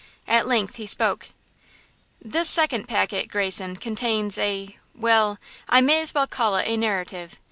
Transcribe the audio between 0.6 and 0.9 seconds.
he